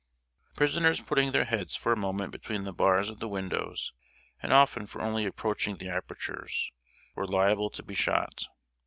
]Prisoners 0.57 0.99
putting 0.99 1.31
their 1.31 1.45
heads 1.45 1.75
for 1.75 1.91
a 1.91 1.95
moment 1.95 2.31
between 2.31 2.63
the 2.63 2.73
bars 2.73 3.07
of 3.07 3.19
the 3.19 3.27
windows, 3.27 3.93
and 4.41 4.51
often 4.51 4.87
for 4.87 4.99
only 4.99 5.27
approaching 5.27 5.75
the 5.77 5.89
apertures, 5.95 6.71
were 7.13 7.27
liable 7.27 7.69
to 7.69 7.83
be 7.83 7.93
shot. 7.93 8.45